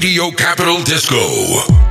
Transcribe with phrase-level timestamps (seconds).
[0.00, 1.87] Radio Capital Disco.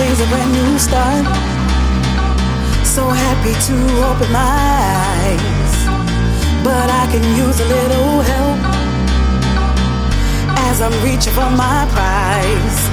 [0.00, 1.26] Everything's a brand new start.
[2.86, 3.74] So happy to
[4.08, 5.74] open my eyes.
[6.64, 8.60] But I can use a little help
[10.68, 12.89] as I'm reaching for my prize.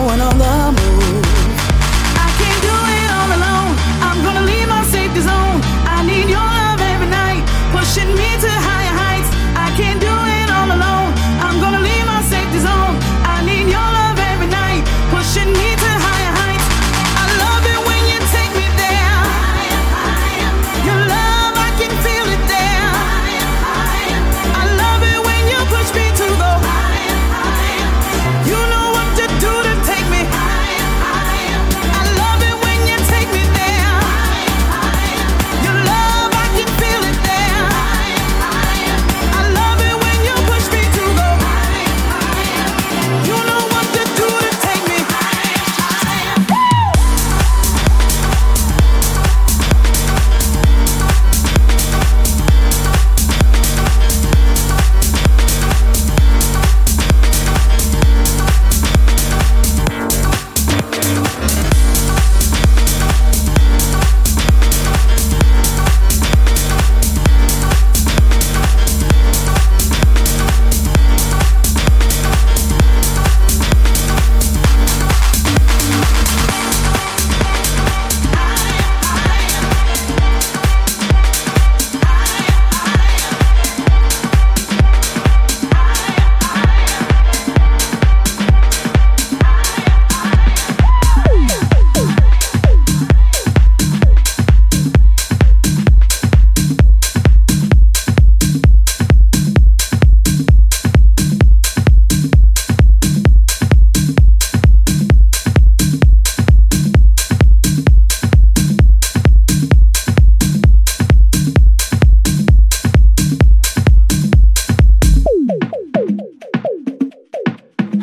[0.00, 0.59] going on the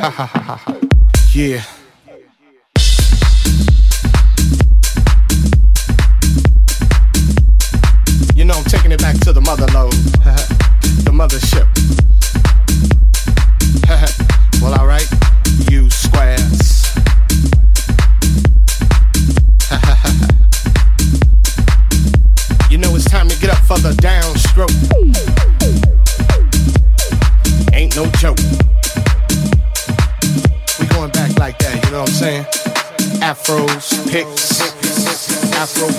[1.33, 1.76] yeah.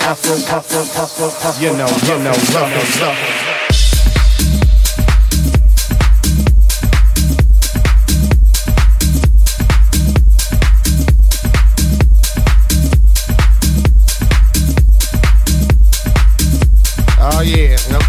[0.09, 3.17] You know, you know, love, love, love.
[17.19, 17.99] Oh yeah, you know,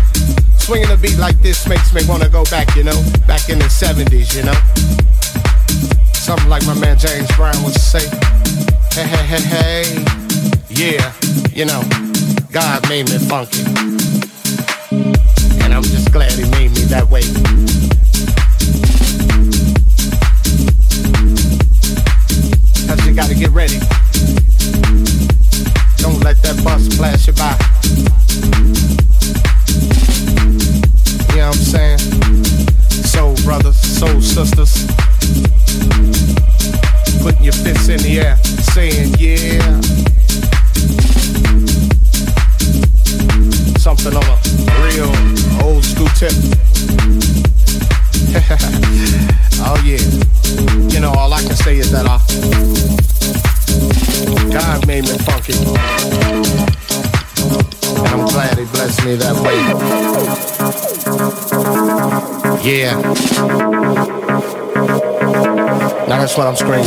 [0.56, 3.66] swinging a beat like this makes me wanna go back, you know, back in the
[3.66, 4.56] '70s, you know.
[6.14, 8.08] Something like my man James Brown would say,
[8.94, 10.29] hey, hey, hey, hey
[10.80, 11.12] yeah,
[11.52, 11.82] you know,
[12.50, 13.60] God made me funky.
[15.60, 17.20] And I'm just glad he made me that way.
[22.88, 23.78] Cause you gotta get ready.
[25.98, 27.54] Don't let that bus flash you by.
[31.28, 31.98] You know what I'm saying?
[33.04, 34.86] Soul brothers, soul sisters.
[37.22, 38.36] Putting your fists in the air,
[38.72, 40.09] saying yeah.
[43.80, 44.36] Something on a
[44.84, 45.08] real
[45.64, 46.32] old school tip.
[49.64, 49.96] oh yeah.
[50.92, 52.18] You know, all I can say is that I
[54.52, 55.54] God made me funky.
[57.96, 59.56] And I'm glad he blessed me that way.
[62.62, 63.00] Yeah.
[66.06, 66.84] Now that's what I'm screaming.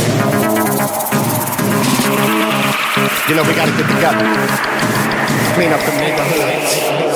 [3.28, 4.73] You know, we gotta get together.
[5.54, 7.13] Clean up the neighborhoods.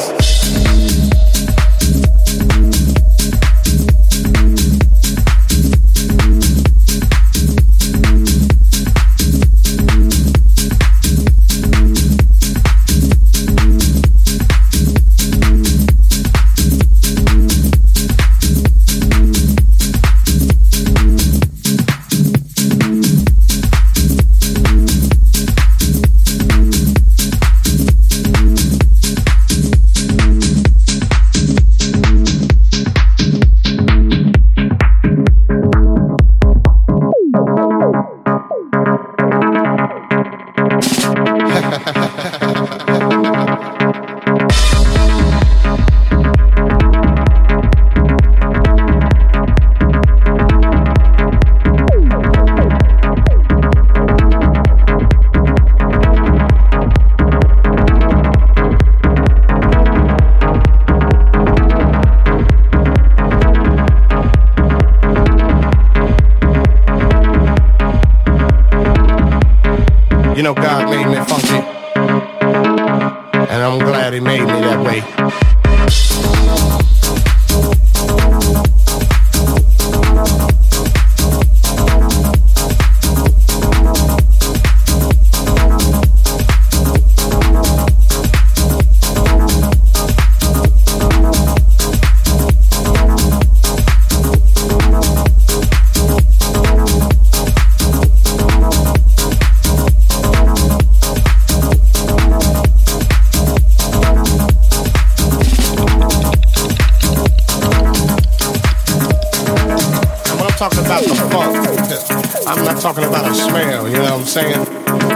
[112.94, 114.64] Talking about a smell, you know what I'm saying?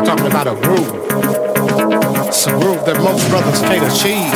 [0.04, 0.92] Talking about a groove.
[2.28, 4.28] It's a groove that most brothers can't achieve.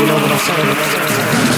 [0.00, 1.57] You know what I'm saying?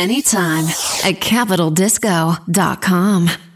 [0.00, 0.64] Anytime
[1.04, 3.49] at capitaldisco.com.